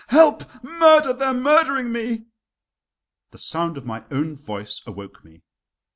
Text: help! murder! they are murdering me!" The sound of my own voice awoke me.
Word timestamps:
help! 0.07 0.43
murder! 0.63 1.13
they 1.13 1.25
are 1.25 1.31
murdering 1.31 1.91
me!" 1.91 2.25
The 3.29 3.37
sound 3.37 3.77
of 3.77 3.85
my 3.85 4.03
own 4.09 4.35
voice 4.35 4.81
awoke 4.87 5.23
me. 5.23 5.43